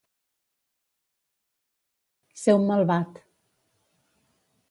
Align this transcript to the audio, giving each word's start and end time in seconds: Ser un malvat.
Ser 2.43 2.55
un 2.61 2.65
malvat. 2.71 3.23